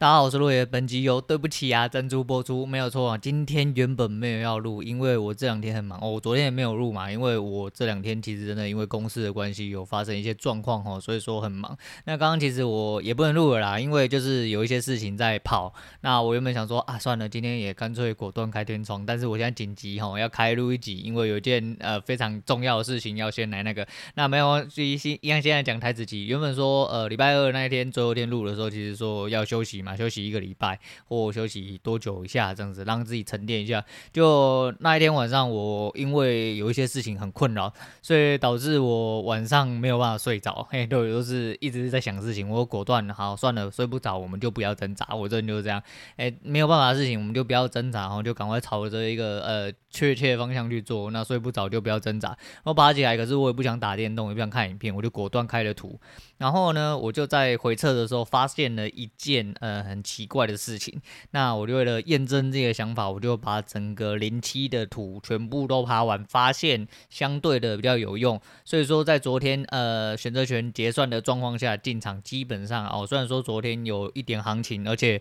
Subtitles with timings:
[0.00, 0.64] 大家好，我是落叶。
[0.64, 3.18] 本集由对不起啊珍珠播出，没有错啊。
[3.18, 6.12] 今天原本没有要录，因为我这两天很忙哦。
[6.12, 11.76] 我昨天也没有录嘛，因为我这两天其实真的因为公司的关系有发生一些状况哦，所以说很忙。
[12.06, 15.74] 那刚刚其实我也不能录了啦，因为就是有一些事情在跑。
[16.00, 19.04] 那我原本想说啊，算了，今天也干脆果断开天窗。
[19.04, 23.86] 但是我现在紧急哈要开录一集，因为有一件呃非常重要的事情要先来那个。
[24.14, 26.24] 那没有，所以先一样现在讲台子集。
[26.24, 30.78] 原本说呃礼拜二那一天最后一天录的时候，其实说要休息嘛，休息一个礼拜。
[31.06, 33.84] 或休息多久一下，这样子让自己沉淀一下。
[34.12, 40.66] 就那一天晚上，我因为有一些事情很困扰，所以导致我晚上没有办法睡着。
[40.70, 42.48] 嘿，对，都是一直在想事情。
[42.48, 45.06] 我果断，好算了，睡不着，我们就不要挣扎。
[45.14, 45.82] 我真的就是这样。
[46.16, 51.10] 哎，没有办法的事情，我们就不要挣扎，然后就赶快朝着一个呃确切方向去做。
[51.10, 52.36] 那睡不着就不要挣扎。
[52.64, 55.98] 我爬起来，可是我也不想打电动，也不想看影片，我就果断开了图。
[56.38, 61.00] 然后呢，我就在回撤的时候发现了一件呃很奇怪的事情。
[61.30, 68.40] 那我就为了验证这个想法，我就把整个零七的图全部都爬完，发现相对的比较有用。
[68.64, 75.20] 所以说，在昨天呃选择权结算的状况下进场，基本上哦，虽然说昨天有一点行情，而且。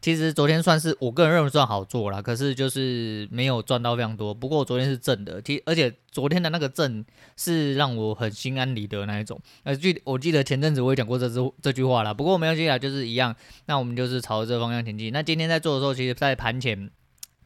[0.00, 4.32] 其实昨天算是我个人认为算好做了，可是就是没有赚到非常多。
[4.32, 7.04] 不过昨天是正的，其而且昨天的那个正
[7.36, 9.40] 是让我很心安理得那一种。
[9.64, 13.36] 呃，记我记得前阵子我也讲过这这这句话了，不过没有记下来，就是一样。
[13.66, 15.12] 那我们就是朝着这个方向前进。
[15.12, 16.90] 那今天在做的时候，其实在盘前。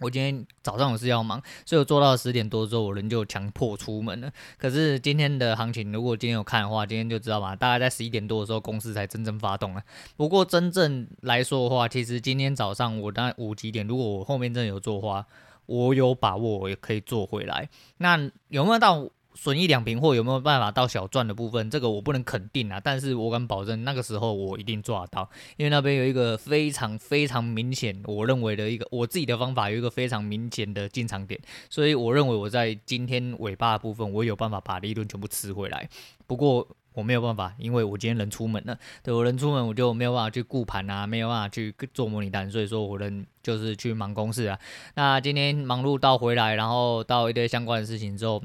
[0.00, 4.30] 我今天早上有事要忙，所以我做到十点多之后，我人就强迫出门了。
[4.58, 9.82] 可是今天的行情，如果今天有看的话，今天就知道嘛，大概在十一点多的时候，公司才真正发动了。
[10.16, 15.26] 不过真正来说的话，其实今天早上我大概五几点，如果我后面真的有做的话，
[15.66, 17.68] 我有把握我也可以做回来。
[17.98, 19.08] 那有没有到？
[19.36, 21.68] 损一两瓶货有没有办法到小赚的部分？
[21.68, 35.88] 这个我不能肯定啊，但是我敢保证那个时候我一定抓得到，因为那边有一个非常非常明显，我认为的一个我自己的方法有一个非常明显的进场点，所以我认为我在今天尾巴的部分我有办法把利润全部吃回来。
[36.26, 44.58] 不过我没有办法，因为我今天人出门了，对，我人出门我就没有办法去顾盘啊，没有办法去做模拟单，所以说我人就是去忙公事啊。
[44.94, 48.40] 那今天忙碌到回来，然后到一堆相关的事情之后。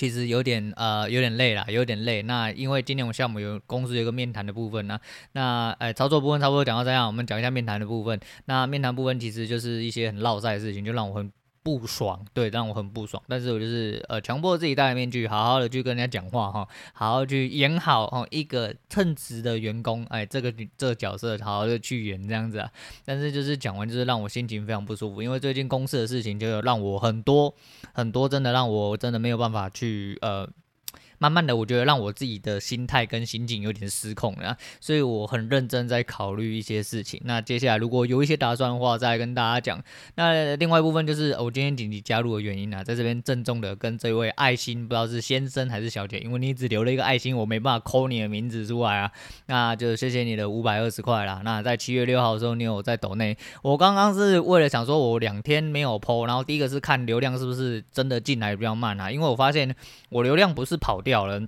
[0.00, 2.22] 其实有点呃有点累了，有点累。
[2.22, 4.98] 那因为今天我们项目有公司有个面谈的部分呢，
[5.32, 8.18] 那呃操作部分差不多讲到这样，我们讲一下面谈的部分。
[8.46, 11.30] 那面谈部分其实就是一些很绕塞的事情，就让我很。
[11.62, 13.22] 不爽，对，让我很不爽。
[13.28, 22.70] 但是我就是呃，强迫自己戴着面具，好好的去跟人家讲话哈，好好去演好哦一个称职的员工，哎，这个这个角色好好的去演这样子啊。
[23.04, 27.54] 但是就是讲完，就是让我心情非常不舒服，因为最近公司的事情就有让我很多
[27.92, 30.48] 很多，真的让我真的没有办法去呃。
[31.20, 37.20] 慢慢的，我觉得让我自己的心态跟心境有点失控了，所以我很认真在考虑一些事情。
[37.26, 39.84] 那接下来如果有一些打算的话，再跟大家讲。
[40.14, 49.12] 那另外一部分就是我今天紧急加入的原因啊，在这边郑重的跟这位爱心，不知道是先生还是小姐，因为你只留了一个爱心，我没办法 call 你的名字出来啊。
[49.44, 51.42] 那就谢谢你的五百二十块啦。
[51.44, 53.36] 那在七月六号的时候，你有在抖内。
[53.60, 59.76] 我刚刚是为了想说，我两天没有 po，然后第一个是看流量是不是真的进来比较慢啊，因为我发现
[60.08, 61.09] 我流量不是跑掉。
[61.10, 61.42] 掉了，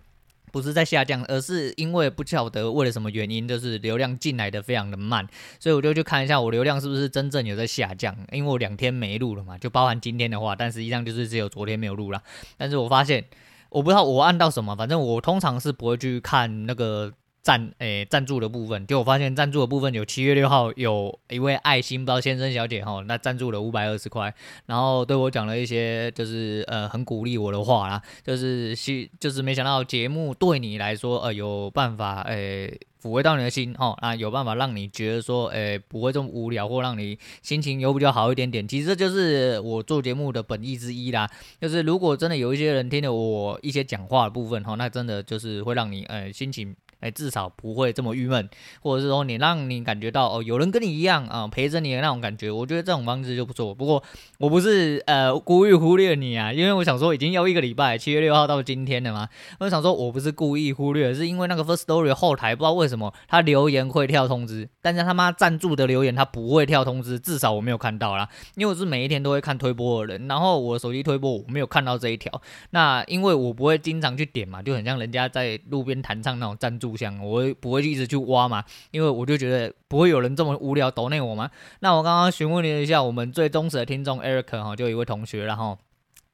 [0.51, 5.29] 不是在下降，而是因为不晓得为了什么原因，就是流量进来的非常的慢，
[5.61, 8.17] 所以我就去看一下我流量是不是真正有在下降。
[8.33, 12.21] 因为我两天没录了嘛，就包含今天的话，但实际上就是只有昨天没有录了。
[12.59, 13.25] 但是我发现，
[13.71, 17.13] 我不知道我按到什么，反正我通常是不会去看那个。
[17.43, 24.33] 赞诶，赞助的部分，就我发现赞助的部分有七月六号有一位爱心，不知道先生小姐哈，那赞助了五百二十块，
[24.67, 41.29] 然后对我讲了一些就是呃很鼓励我的话啦，就是希就是没想到节目对你来说呃有办法诶抚慰到你的心哦，啊有办法让你觉得说诶不会这么无聊，或让你心情有比较好一点点，其实这就是我做节目的本意之一啦，
[41.61, 46.77] 就是如果真的有一些人听了我一些讲话的部分哈，那真的就是会让你呃心情。
[47.03, 48.49] 哎，至少不会这么郁闷，
[48.81, 53.75] 或者是说你让你感觉到哦，有人跟你一样啊，陪着你的那种感觉，我觉得这种方式就不错。
[53.75, 54.03] 不过
[54.39, 59.29] 我不是呃故意忽略你啊，因为我想说已经要一个礼拜，七月六号到今天了嘛，
[59.59, 72.41] 我想说我不是故意忽略，是因为那个 First Story 后台不知道为什么他留言会跳通知，但是他妈赞助的留言他不会跳通知，至少我没有看到啦，因为我是每一天都会看推播的人，然后我手机推播我没有看到这一条，
[72.71, 76.92] 那因为我不会经常去点嘛，就很像人家在路边弹唱那种赞助。
[77.23, 78.65] 我会不会一直去挖嘛？
[78.91, 81.51] 因为我就觉得不会有人这么无聊抖内我嘛？
[81.81, 85.79] 那我刚刚询问了一下我们最忠实的听众 Eric 哈，就一位同学，然后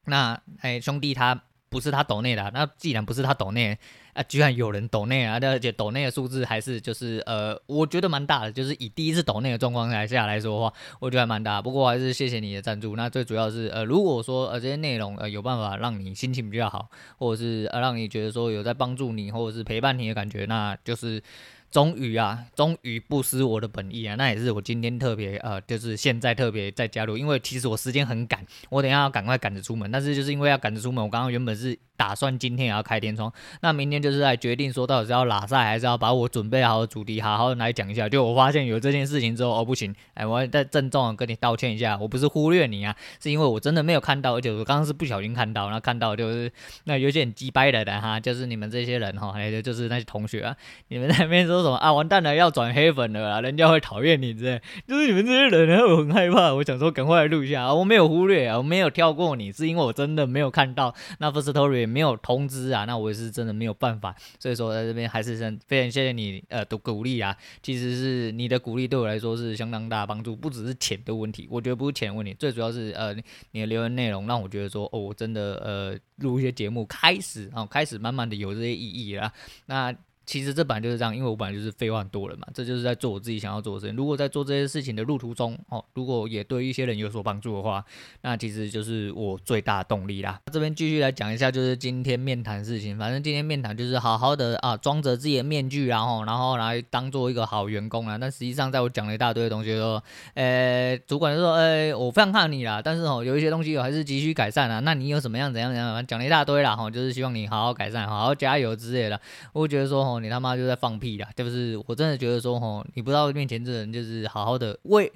[0.07, 3.79] 那哎兄弟他不是他抖内的，那既然不是他抖内
[4.19, 11.63] 啊，居然有人抖内啊，而且抖内的数字还是就是呃，我觉得蛮大的，就是以第一次抖内的状况来下来说的话，我觉得还蛮大。
[11.63, 12.97] 不过还是谢谢你的赞助。
[12.97, 21.23] 那最主要是呃，如果说呃这些内容呃有办法让你心情比较好，或者是呃让你觉得说有在帮助你，或者是陪伴你的感觉，那就是。
[21.71, 24.15] 终于啊，终于不失我的本意啊！
[24.15, 29.91] 那也是我今天特别呃，就是现在特别在加入，因为其实我时间很赶，我等一下要赶快赶着出门。
[29.91, 31.79] 但是就是因为要赶着出门，我刚刚原本是。
[31.99, 33.31] 打算今天也要开天窗，
[33.61, 38.09] 那明天就是在决定说到底是要拉赛还是要把我准备好的主题好好来讲一下。
[38.09, 46.51] 就我发现有这件事情之后，哦不行，哎，我要再 郑重的跟你道歉一下，我不是忽略你啊，是因为我真的没有看到，而且我刚刚是不小心看到，那看到就是
[46.85, 50.57] 那有些很鸡掰的人哈，就是你们这些人哈，还有就是那些同学啊，
[50.87, 54.57] 你们那边说什么啊，完蛋了要转黑粉了，人家会讨厌你，这
[54.87, 62.69] 就是你们这些人，然后我很害怕，我想说赶快录一下啊，我没有忽略啊，我没有跳过你，是因为我真的没有看到那 first story 没有通知。
[62.69, 65.37] 啊，那我也是真的没有办法，所以说在这边还是
[65.67, 73.15] 非常谢谢你呃的鼓励啊，其实是你的鼓励对我来说是相当大的帮助，不只是钱的问题，我觉得不是钱的问题，最主要是呃
[73.53, 79.33] 你的留言内容让我觉得说哦，我真的呃录一些节目开始啊、哦，开始慢慢的有这些意义了，
[79.67, 79.95] 那。
[80.29, 83.97] 其实这本来就是这样，因为我本来就是废话多了嘛，这就是在做我自己想要做的事情。
[83.97, 87.83] 如果在做这些事情的路途中，哦，如果也对一些人有所帮助的话，
[88.21, 90.39] 那其实就是我最大的动力啦。
[90.53, 92.99] 这边继续来讲一下，就是今天面谈事情。
[92.99, 98.19] 反正今天面谈就是好好的啊，装着自己的面具，然后然后来当做一个好员工啊。
[98.19, 99.99] 但实际上，在我讲了一大堆的东西的时候，
[100.35, 104.79] 呃，主管就说，呃，我非常看你啦，但是哦，有一些东西我还是急需改善啊。
[104.81, 109.19] 那你有什么样怎样怎样，讲了一大堆啦，哈，就是希望你好好改善，好好加油之类的。
[109.55, 110.18] 我觉得说，哦。
[110.21, 111.29] 你他妈就在放屁啦！
[111.37, 115.13] 就是我真的觉得说，吼，你不知道面前这人就是好好的为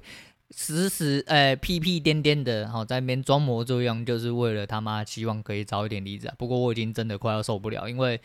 [0.55, 6.33] 时时诶屁屁颠颠的，好在那边装模作样，就是为了他妈希望可以早一点离职啊。
[6.37, 8.19] 不过我已经真的快要受不了，因为。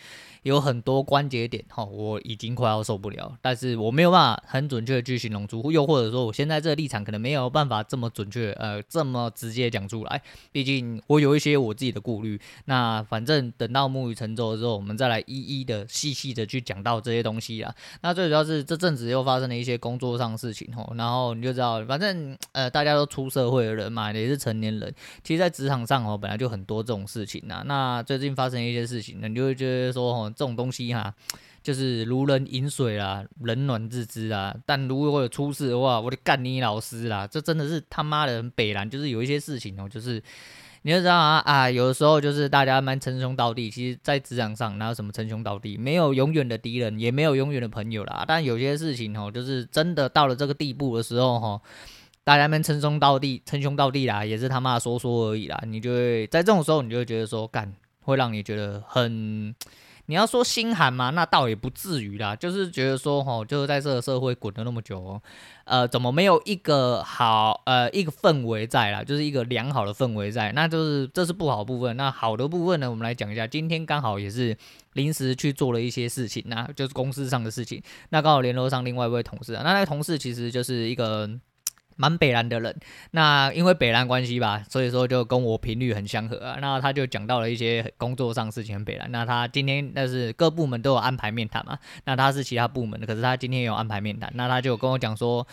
[0.44, 12.40] 有很多关节点哈，我已经快要受不了，但是我没有办法很准确的去形容出，又或者说我现在这个立场可能没有办法这么准确，呃，这么直接讲出来，毕竟我有一些我自己的顾虑。
[12.64, 17.74] 那反正等到木已成舟之后，我们再来一一的细细的去讲到这些东西啊。
[18.00, 22.17] 那最主要是这阵子又发生了一些工作上的事情吼，然后你就知道，反正
[22.52, 27.62] 呃大家都出社会的人嘛，也是成年人，其实在职场上哦本来就很多这种事情呐。
[27.66, 30.32] 那最近发生一些事情呢，你就会觉得说哦。
[30.38, 31.12] 这种东西哈，
[31.62, 34.54] 就是如人饮水啦，冷暖自知啊。
[34.64, 37.26] 但如果有出事的话，我就干你老师啦！
[37.26, 40.22] 这真的是他妈的很北烂，就是有一些事情哦，就是
[40.82, 48.24] 你就知道啊啊，有的时候就是大家蛮称兄道弟，其实在职场上哪有什么称兄道弟，没有永远的敌人，也没有永远的朋友啦。
[48.28, 51.60] 但有些事情哦，就是真的到了这个地步的时候哈，
[52.28, 55.58] 大家们称兄道弟，称兄道弟啦，也是他妈说说而已啦。
[55.66, 57.72] 你就会在这种时候，你就会觉得说干，
[58.02, 59.54] 会让你觉得很。
[60.04, 65.22] 你要说心寒嘛，那倒也不至于啦，就是觉得说，吼，就是在这个社会滚了那么久哦，
[65.64, 71.96] 呃，怎么没有一个好，呃，一个氛围在啦，就是一个良好的氛围在，那就是这是不好部分。
[71.96, 74.54] 那好的部分呢，我们来讲一下，今天刚好也是
[74.92, 81.30] 临时去做了一些事情，那就是公司上的事情，那刚好联络上另外一位同事啊，那那个同事其实就是一个。
[81.98, 82.74] 蛮北兰的人，
[83.10, 86.56] 那因为北兰关系吧，所以说就跟我频率很相合啊。
[86.60, 89.12] 那他就讲到了一些工作上事情很北然。
[89.12, 94.30] 那他今天那是各部门都有安排面谈嘛，那他是其他部门的，可是他今天有安排面谈。
[94.34, 95.46] 那他就跟我讲说。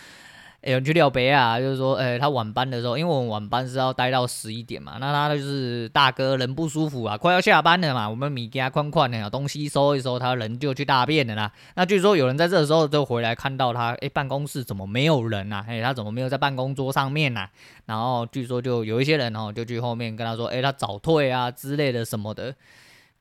[0.66, 11.52] 有人去廖北啊，就是说，诶、他晚班的时候，因为我们晚班是要待到十一点嘛，那他就是大哥人不舒服啊，快要下班了嘛，我们米给他宽宽的，东西收一收，他人就去大便了啦。
[11.76, 15.64] 那据说有人在这时候就回来看到他，诶、办公室怎么没有人啊？
[15.68, 17.50] 诶、他怎么没有在办公桌上面呐、啊？
[17.86, 22.52] 然后据说就有一些人哦，就去后面跟他说，诶、他早退啊之类的什么的。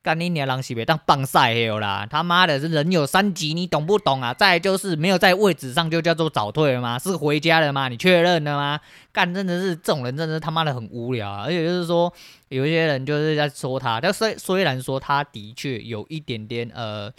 [0.06, 2.06] 干你娘，狼西别当棒赛有啦！
[2.08, 4.32] 他妈的，是人有三急，你懂不懂啊？
[4.32, 7.00] 再就是没有在位置上就叫做早退了吗？
[7.00, 7.88] 是回家了吗？
[7.90, 8.80] 你确认了吗？
[9.12, 11.46] 干真的是这种人，真的是他妈的很无聊啊！
[11.46, 12.14] 而且就是说，
[12.50, 17.12] 有一些人就是在说他，但虽虽然说他的确有一点点呃，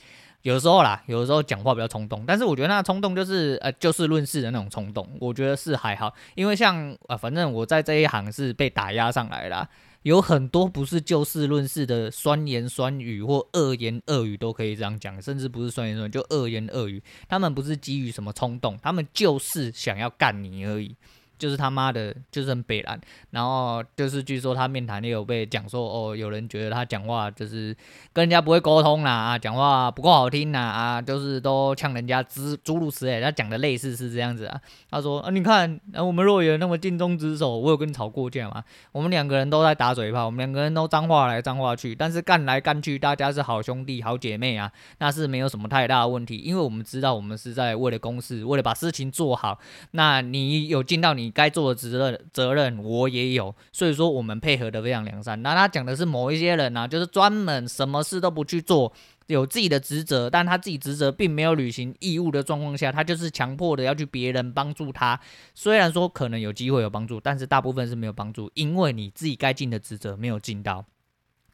[0.42, 9.68] 有时候啦，有时候讲话比较冲动，但是我觉得那冲动就是呃就事论事的那种冲动，我觉得是还好，因为像啊、反正我在这一行是被打压上来啦。
[10.06, 17.02] 有很多不是就事论事的酸言酸语或恶言恶语都可以这样讲，甚至不是酸言酸语，就恶言恶语。
[17.28, 20.94] 他们不是基于什么冲动，他们就是想要干你而已。
[21.38, 23.00] 就是他妈的，就是很北烂。
[23.30, 27.76] 然后就是据说他面谈也有被讲说，哦，有人觉得他讲话就是
[28.12, 33.20] 跟人家不会沟通啦，啊，讲话不够好听呐，啊，就是都呛人家诸诸如此类。
[33.20, 34.60] 他讲的类似是这样子啊。
[34.90, 38.62] 他说啊，你看，啊，我们若有那么尽忠职守，我有跟你吵过架吗？
[38.92, 49.58] 我们两个人都在打嘴炮，我们两个人都脏话来脏话去，但是干来干去，大家是好兄弟好姐妹啊，那是没有什么太大的问题，因为我们知道我们是在为了公事，为了把事情做好。
[49.92, 55.42] 那你有尽到你你该做的责任，责任我也有，所以说我们配合的非常良善。
[55.42, 58.92] 那他讲的是某一些人呢，就是专门什么事都不去做，
[59.26, 65.18] 有自己的职责，但他自己职责并没有履行义务的状况下，他就是强迫的要去别人帮助他。
[65.54, 70.84] 虽然说可能有机会有帮助，但是大部分是没有帮助，因为你自己该尽的职责没有尽到。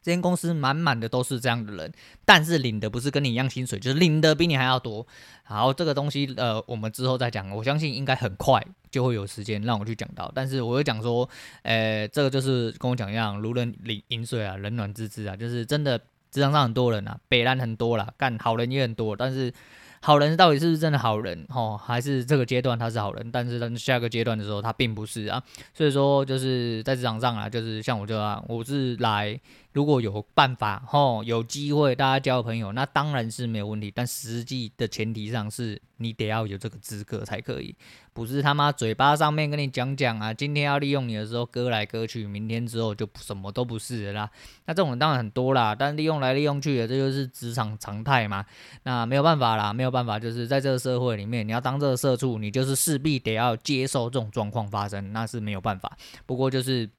[0.03, 1.93] 这间公司满满的都是这样的人，
[2.25, 5.07] 但是领的不是跟你一样薪水，就是领的比你还要多。
[5.45, 7.49] 好，这个东西呃，我们之后再讲。
[7.51, 10.31] 我相信应该很快就会有时间让我去讲到。
[10.35, 11.29] 但是我会讲说，
[11.63, 13.75] 呃，这个就是跟我讲一样，如人
[14.09, 15.97] 饮水啊，冷暖自知啊，就是真的
[16.31, 19.53] 职场上很多人啊，北烂很多啦，干好人也很多，但是。
[20.05, 21.47] 好人到底是不是真的好人？
[21.51, 25.41] 哦，还是这个阶段他是好人，但是在下个阶段的时候他并不是啊。
[25.73, 29.41] 所以说就是在职场上啊，就是像我这样，我是来。
[29.73, 33.91] 如果有办法，吼，有机会大家交朋友，那当然是没有问题。
[33.95, 37.75] 但实际的前提上是你得要有这个资格才可以，
[38.13, 44.31] 不是他妈嘴巴上面跟你讲讲啊，今天要利用你的时候割来割去，明天之后就什么都不是了啦。
[44.67, 48.45] 那这种人当然很多啦，但利用来利用去的，这就是职场常态嘛。
[48.83, 55.97] 那没有办法啦，没有办法，就是在这个社会里面，你要当这个社畜，你就是势必得要接受这种状况发生，那是没有办法。
[56.27, 56.91] 不过就是。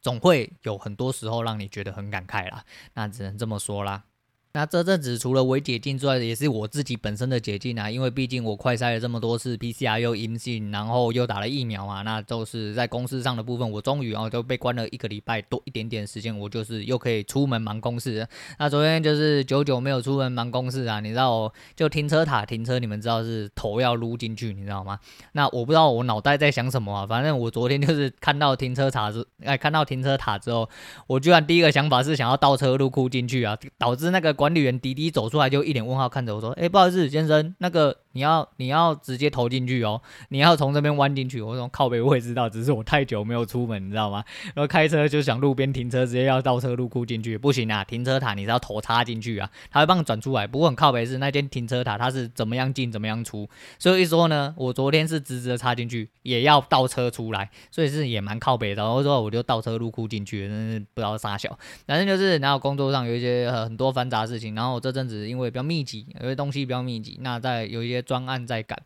[0.00, 2.64] 总会有很多时候让你觉得很感慨啦，
[2.94, 4.04] 那只能这么说啦。
[4.52, 18.26] 那这阵子除了微解禁之外，也是我自己本身的解禁啊，因为毕竟我快筛了这么多次，PCR 又阴性，然后又打了疫苗嘛，那都是在公司上的部分，我终于哦都被关了一个礼拜多一点点时间，我就是又可以出门忙公事。
[18.58, 24.98] 那昨天就是久久没有出门忙公事啊，你知道就停车塔停车，你们知道是头要撸进去，你知道吗？
[25.30, 30.68] 那我不知道我脑袋在想什么啊，反正我昨天就是看到停车塔之哎看到停车塔之后，
[31.06, 34.34] 我居然第一个想法是想要倒车入库进去啊，导致那个。
[34.40, 41.40] 管理员滴滴走出来就一脸问号看着我说：“哎，不好意思，先生，那个。”你要你要直接投进去哦，你要从这边弯进去。
[41.40, 44.24] 我说靠北我也知道，只是我太久没有出门，你知道吗？
[44.52, 47.84] 然后开车就想路边停车，直接要倒车入库进去，不行啊！
[47.84, 50.44] 停车塔你是要头插进去啊，他会帮你转出来。
[50.44, 58.82] 不过很靠北是那间停车塔，它是怎么样进怎么样出，所以一说呢，我昨天是直直的插进去，也要倒车出来，所以是也蛮靠北的。
[58.82, 61.56] 然后说我就倒车入库进去，真是不知道啥小，
[61.86, 68.00] 反正就是然后工作上有一些很多繁杂的事情，然后我这阵子因为比较密集，有些东西比较密集，那在有一些。
[68.10, 68.76] 专案在赶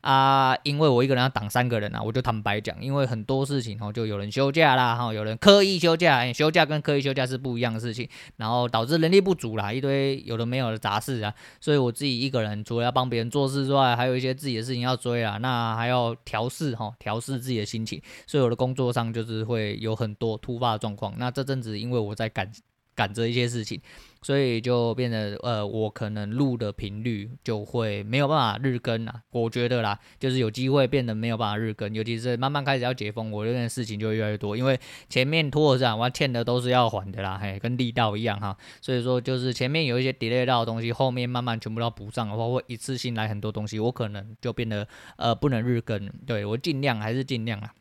[0.00, 21.14] 啊，因为我一个人要挡三个人啊，我就坦白讲，因为很多事情哦，就有人休假啦，哈，有人刻意休假，欸，休假跟刻意休假是不一样的事情，然后导致人力不足啦，一堆有的没有的杂事啊，所以我自己一个人除了要帮别人做事之外，还有一些自己的事情要追啊，那还要调试哈，调试自己的心情，所以我的工作上就是会有很多突发的状况。
[21.18, 22.50] 那这阵子因为我在赶
[22.94, 23.80] 赶着一些事情。
[24.24, 47.74] 所以就变得呃，我可能录的频率就会没有办法日更啊，我觉得啦，就是有机会变得没有办法日更，尤其是慢慢开始要解封，我这件事情就会越来越多，因为前面拖着我欠的都是要还的啦，嘿，跟力道一样哈，所以说就是前面有一些 delay 到的东西，后面慢慢全部都要补上的话，会一次性来很多东西，我可能就变得呃不能日更，对，我尽量还是尽量啊。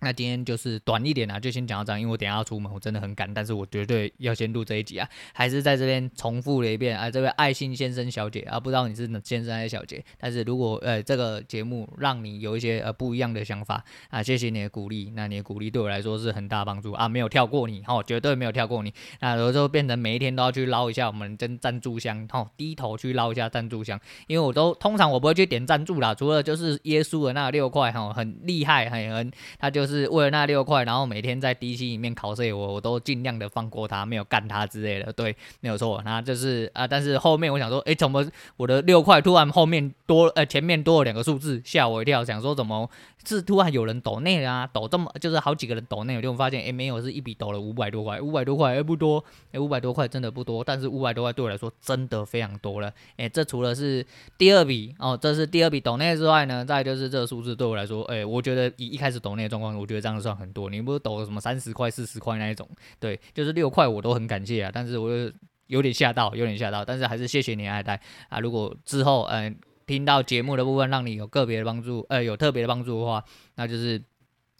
[0.00, 29.89] 那今天就是短一点啊，就先讲到这样，因为我等下要出门，我真的很赶，但是我绝对要先录这一集啊，还是在这边重复了一遍啊，这位爱心先生小姐啊，不知道你是先生还是小姐，但是如果呃这个节目让你有一些呃不一样的想法啊，谢谢你的鼓励，那你的鼓励对我来说是很大帮助啊，没有跳过你哦，绝对没有跳过你，那有时候变成每一天都要去捞一下我们真赞助箱哦，低头去捞一下赞助箱，因为我都通常我不会去点赞助啦，除了就是耶稣的那六块哈，很厉害，很很他就。
[29.90, 35.12] 是为了那六块，然后每天在 DC 里面考试，我我都尽量的放过他，没有干他之类的。
[35.12, 36.00] 对，没有错。
[36.04, 38.24] 那就是啊，但是后面我想说，诶，怎么
[38.56, 42.24] 我的六块突然后面多，呃，前面多了两个数字，吓我一跳。
[42.24, 42.88] 想说怎么
[43.24, 49.22] 是突然有人抖内啊，抖这么就是好几个人抖内，我就发现，诶，没有，是一笔抖了五百多块，五百多块，诶，不多，
[49.52, 52.92] 诶，五百多块真的不多，但是五百多块对我来说真的非常多了。
[53.16, 54.04] 诶，这除了是
[54.38, 60.70] 第二笔哦，这是第二笔抖内之外呢，再就是这个数字对我来说，诶，我觉得以一开始抖内的状况，我觉得这样算很多。
[60.70, 62.68] 你不是抖什么三十块、四十块那一种？
[62.98, 64.70] 对，就是六块我都很感谢啊。
[64.72, 65.30] 但是我又
[65.66, 66.84] 有点吓到，有点吓到。
[66.84, 68.40] 但是还是谢谢你爱戴啊！
[68.40, 69.54] 如果之后嗯、
[69.90, 73.24] 听到节目的部分让你有个别的帮助，呃有特别的帮助的话，
[73.56, 74.00] 那就是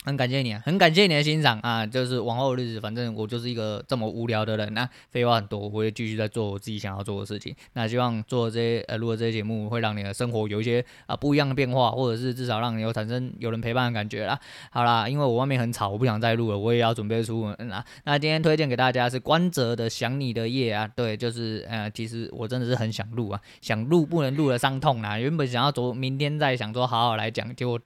[0.07, 1.85] 很感谢你啊，很感谢你的欣赏啊！
[1.85, 7.55] 就是往后的日子，反正我就是一个这么无聊的人，那废话很多，我会继续在做我自己想要做的事情。
[7.75, 14.41] 那希望做这些呃，录的这些节目会让你的生活有一些啊不一样的变化，或者是至少让你有产生有人陪伴的感觉啦。
[14.71, 17.85] 好啦，因为我外面很吵，我不想再录了，我也要准备出门啦。
[18.05, 27.79] 那今天推荐给大家是关喆的《想你的夜》啊，对，就是呃，其实我真的是很想录啊，想录不能录的伤痛啊，原本想要昨明天再想说好好来讲，结果。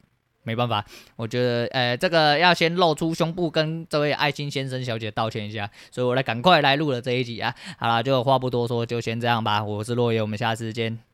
[0.44, 0.84] 没办法，
[1.16, 7.54] 我觉得，呃，这个要先露出胸部跟这位爱心先生小姐道歉一下，所以我来赶快来录了这一集啊。
[7.78, 9.64] 好了，就话不多说，就先这样吧。
[9.64, 11.04] 我是落叶，我们下次见。